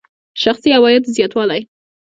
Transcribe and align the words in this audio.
شخصي 0.43 0.69
عوایدو 0.77 1.11
زیاتوالی. 1.17 1.61